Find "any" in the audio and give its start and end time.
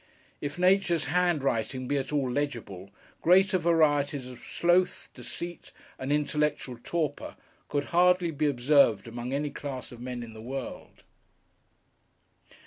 9.31-9.51